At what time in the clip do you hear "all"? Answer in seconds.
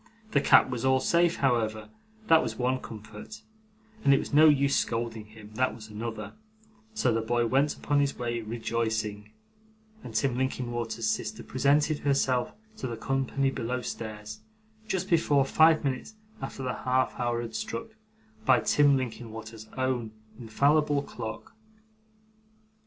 0.83-0.99